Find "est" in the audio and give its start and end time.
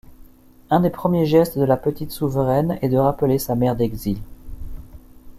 2.81-2.89